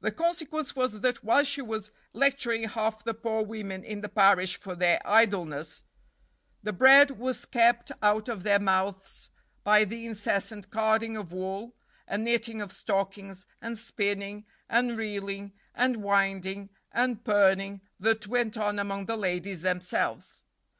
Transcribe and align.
The 0.00 0.10
consequence 0.10 0.74
was 0.74 1.02
that, 1.02 1.22
while 1.22 1.44
she 1.44 1.62
was 1.62 1.92
lecturing 2.12 2.64
half 2.64 3.04
the 3.04 3.14
poor 3.14 3.44
women 3.44 3.84
in 3.84 4.00
the 4.00 4.08
parish 4.08 4.58
for 4.58 4.74
their 4.74 5.00
idleness, 5.04 5.84
the 6.64 6.72
bread 6.72 7.12
was 7.12 7.44
kept 7.44 7.92
out 8.02 8.28
of 8.28 8.42
their 8.42 8.58
mouths 8.58 9.28
by 9.62 9.84
the 9.84 10.04
incessant 10.04 10.70
carding 10.72 11.16
of 11.16 11.32
wool, 11.32 11.76
and 12.08 12.24
knitting 12.24 12.60
of 12.60 12.72
stockings, 12.72 13.46
and 13.60 13.78
spinning, 13.78 14.44
and 14.68 14.98
reeling, 14.98 15.52
and 15.76 15.98
winding, 16.02 16.68
and 16.90 17.22
pirning, 17.22 17.82
that 18.00 18.26
went 18.26 18.58
on 18.58 18.80
among 18.80 19.06
the 19.06 19.16
ladies 19.16 19.62
themselves. 19.62 20.42